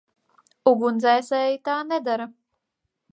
Ugunsdzēsēji 0.71 1.61
tā 1.69 1.75
nedara. 1.93 2.27